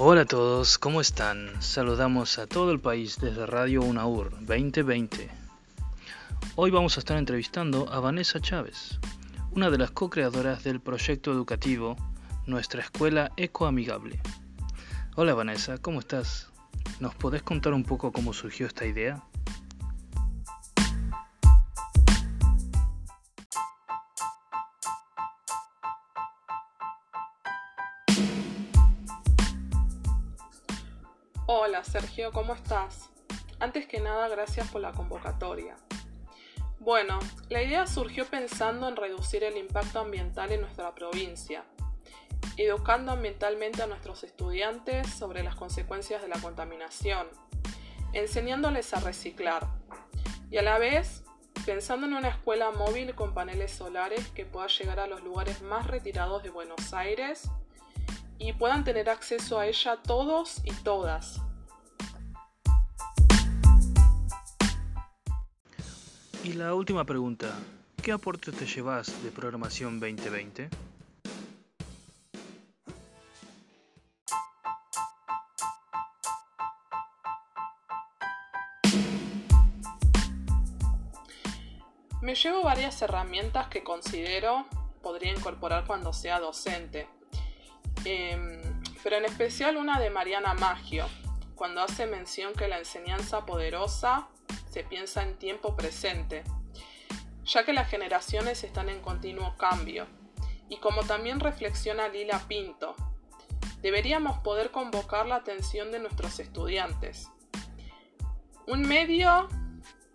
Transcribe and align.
Hola 0.00 0.20
a 0.20 0.26
todos, 0.26 0.78
¿cómo 0.78 1.00
están? 1.00 1.60
Saludamos 1.60 2.38
a 2.38 2.46
todo 2.46 2.70
el 2.70 2.78
país 2.78 3.18
desde 3.20 3.46
Radio 3.46 3.82
UNAUR 3.82 4.30
2020. 4.46 5.28
Hoy 6.54 6.70
vamos 6.70 6.96
a 6.96 7.00
estar 7.00 7.18
entrevistando 7.18 7.92
a 7.92 7.98
Vanessa 7.98 8.38
Chávez, 8.38 9.00
una 9.50 9.70
de 9.70 9.78
las 9.78 9.90
co-creadoras 9.90 10.62
del 10.62 10.80
proyecto 10.80 11.32
educativo 11.32 11.96
Nuestra 12.46 12.80
Escuela 12.80 13.32
Ecoamigable. 13.36 14.20
Hola 15.16 15.34
Vanessa, 15.34 15.78
¿cómo 15.78 15.98
estás? 15.98 16.52
¿Nos 17.00 17.16
podés 17.16 17.42
contar 17.42 17.72
un 17.72 17.82
poco 17.82 18.12
cómo 18.12 18.32
surgió 18.32 18.68
esta 18.68 18.86
idea? 18.86 19.24
Hola 31.50 31.82
Sergio, 31.82 32.30
¿cómo 32.30 32.52
estás? 32.52 33.08
Antes 33.58 33.86
que 33.86 34.00
nada, 34.00 34.28
gracias 34.28 34.68
por 34.68 34.82
la 34.82 34.92
convocatoria. 34.92 35.76
Bueno, 36.78 37.18
la 37.48 37.62
idea 37.62 37.86
surgió 37.86 38.26
pensando 38.26 38.86
en 38.86 38.96
reducir 38.96 39.42
el 39.42 39.56
impacto 39.56 40.00
ambiental 40.00 40.52
en 40.52 40.60
nuestra 40.60 40.94
provincia, 40.94 41.64
educando 42.58 43.12
ambientalmente 43.12 43.80
a 43.80 43.86
nuestros 43.86 44.24
estudiantes 44.24 45.08
sobre 45.08 45.42
las 45.42 45.56
consecuencias 45.56 46.20
de 46.20 46.28
la 46.28 46.38
contaminación, 46.38 47.26
enseñándoles 48.12 48.92
a 48.92 49.00
reciclar 49.00 49.66
y 50.50 50.58
a 50.58 50.62
la 50.62 50.76
vez 50.76 51.24
pensando 51.64 52.06
en 52.06 52.12
una 52.12 52.28
escuela 52.28 52.72
móvil 52.72 53.14
con 53.14 53.32
paneles 53.32 53.70
solares 53.70 54.28
que 54.32 54.44
pueda 54.44 54.66
llegar 54.66 55.00
a 55.00 55.06
los 55.06 55.22
lugares 55.22 55.62
más 55.62 55.86
retirados 55.86 56.42
de 56.42 56.50
Buenos 56.50 56.92
Aires 56.92 57.50
y 58.38 58.52
puedan 58.52 58.84
tener 58.84 59.10
acceso 59.10 59.58
a 59.58 59.66
ella 59.66 59.98
todos 60.02 60.60
y 60.64 60.72
todas. 60.72 61.40
Y 66.44 66.52
la 66.54 66.74
última 66.74 67.04
pregunta, 67.04 67.52
¿qué 68.02 68.12
aporte 68.12 68.52
te 68.52 68.64
llevas 68.64 69.22
de 69.22 69.30
programación 69.30 70.00
2020? 70.00 70.70
Me 82.22 82.34
llevo 82.34 82.62
varias 82.62 83.00
herramientas 83.02 83.68
que 83.68 83.82
considero 83.82 84.66
podría 85.02 85.32
incorporar 85.32 85.86
cuando 85.86 86.12
sea 86.12 86.38
docente. 86.38 87.17
Em, 88.04 88.60
pero 89.02 89.16
en 89.16 89.24
especial 89.24 89.76
una 89.76 89.98
de 89.98 90.10
Mariana 90.10 90.54
Maggio, 90.54 91.06
cuando 91.54 91.82
hace 91.82 92.06
mención 92.06 92.54
que 92.54 92.68
la 92.68 92.78
enseñanza 92.78 93.44
poderosa 93.44 94.28
se 94.70 94.84
piensa 94.84 95.22
en 95.22 95.38
tiempo 95.38 95.76
presente, 95.76 96.44
ya 97.44 97.64
que 97.64 97.72
las 97.72 97.88
generaciones 97.88 98.62
están 98.64 98.88
en 98.88 99.00
continuo 99.00 99.56
cambio, 99.56 100.06
y 100.68 100.76
como 100.76 101.02
también 101.02 101.40
reflexiona 101.40 102.08
Lila 102.08 102.40
Pinto, 102.46 102.94
deberíamos 103.80 104.38
poder 104.38 104.70
convocar 104.70 105.26
la 105.26 105.36
atención 105.36 105.90
de 105.90 105.98
nuestros 105.98 106.38
estudiantes. 106.40 107.28
Un 108.66 108.82
medio 108.82 109.48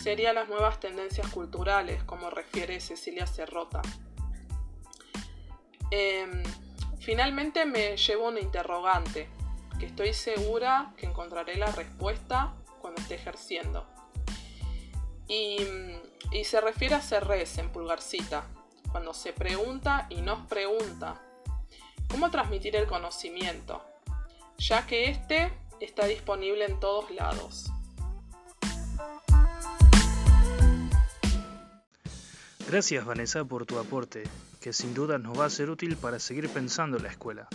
sería 0.00 0.32
las 0.32 0.48
nuevas 0.48 0.78
tendencias 0.78 1.28
culturales, 1.32 2.04
como 2.04 2.30
refiere 2.30 2.80
Cecilia 2.80 3.26
Cerrota. 3.26 3.82
Em, 5.90 6.42
Finalmente 7.06 7.64
me 7.66 7.96
llevo 7.96 8.26
una 8.26 8.40
interrogante, 8.40 9.28
que 9.78 9.86
estoy 9.86 10.12
segura 10.12 10.92
que 10.96 11.06
encontraré 11.06 11.56
la 11.56 11.70
respuesta 11.70 12.52
cuando 12.80 13.00
esté 13.00 13.14
ejerciendo. 13.14 13.86
Y, 15.28 15.56
se 16.42 16.60
refiere 16.60 16.96
a 16.96 17.00
CERRES 17.00 17.58
en 17.58 17.70
pulgarcita, 17.70 18.48
cuando 18.90 19.14
se 19.14 19.32
pregunta 19.32 20.08
y 20.10 20.20
nos 20.20 20.48
pregunta 20.48 21.22
cómo 22.10 22.28
transmitir 22.32 22.74
el 22.74 22.88
conocimiento, 22.88 23.84
ya 24.58 24.84
que 24.84 25.08
este 25.08 25.52
está 25.78 26.06
disponible 26.06 26.64
en 26.64 26.80
todos 26.80 27.12
lados. 27.12 27.70
Gracias 32.68 33.04
Vanessa 33.04 33.44
por 33.44 33.64
tu 33.64 33.78
aporte 33.78 34.24
que 34.60 34.72
sin 34.72 34.92
duda 34.92 35.18
nos 35.18 35.38
va 35.38 35.44
a 35.44 35.50
ser 35.50 35.70
útil 35.70 35.96
para 35.96 36.18
seguir 36.18 36.48
pensando 36.48 36.96
en 36.96 37.04
la 37.04 37.10
escuela. 37.10 37.48